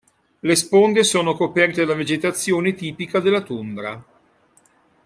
Le 0.39 0.55
sponde 0.55 1.01
sono 1.03 1.35
coperte 1.35 1.85
da 1.85 1.93
vegetazione 1.93 2.73
tipica 2.73 3.19
della 3.19 3.41
tundra. 3.43 4.03